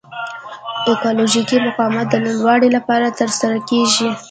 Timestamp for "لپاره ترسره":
2.77-3.57